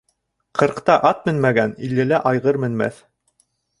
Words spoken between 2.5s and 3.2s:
менмәҫ.